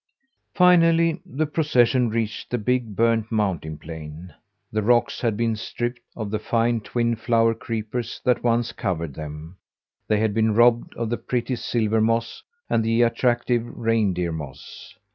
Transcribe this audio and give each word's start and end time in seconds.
Finally, 0.55 1.21
the 1.27 1.45
procession 1.45 2.09
reached 2.09 2.49
the 2.49 2.57
big, 2.57 2.95
burnt 2.95 3.31
mountain 3.31 3.77
plain. 3.77 4.33
The 4.71 4.81
rocks 4.81 5.21
had 5.21 5.37
been 5.37 5.55
stripped 5.55 5.99
of 6.15 6.31
the 6.31 6.39
fine 6.39 6.79
twin 6.81 7.15
flower 7.15 7.53
creepers 7.53 8.19
that 8.25 8.43
once 8.43 8.71
covered 8.71 9.13
them; 9.13 9.57
they 10.07 10.17
had 10.17 10.33
been 10.33 10.55
robbed 10.55 10.95
of 10.95 11.11
the 11.11 11.17
pretty 11.17 11.55
silver 11.55 12.01
moss 12.01 12.41
and 12.67 12.83
the 12.83 13.03
attractive 13.03 13.63
reindeer 13.77 14.31
moss. 14.31 14.95